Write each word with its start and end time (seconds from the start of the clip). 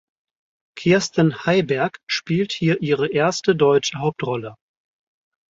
Kirsten 0.75 1.45
Heiberg 1.45 1.99
spielt 2.07 2.53
hier 2.53 2.81
ihre 2.81 3.09
erste 3.11 3.55
deutsche 3.55 3.99
Hauptrolle. 3.99 4.55